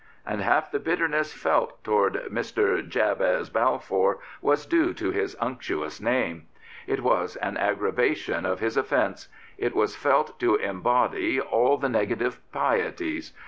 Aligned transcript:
And 0.25 0.41
half 0.41 0.71
the 0.71 0.79
bitterness 0.79 1.31
felt 1.31 1.83
towards 1.83 2.15
Mr. 2.29 2.81
Jabez 2.89 3.51
Bdfour 3.51 4.17
was 4.41 4.65
due 4.65 4.95
to 4.95 5.11
his 5.11 5.37
unctuous 5.39 6.01
name. 6.01 6.47
It 6.87 7.01
was 7.03 7.35
an 7.35 7.55
aggrava 7.55 8.15
tion 8.15 8.43
of 8.43 8.61
his 8.61 8.77
offence. 8.77 9.27
It 9.59 9.75
was 9.75 9.95
felt 9.95 10.39
to 10.39 10.55
embody 10.55 11.39
all 11.39 11.77
the 11.77 11.87
negative 11.89 12.39
pieties. 12.51 13.31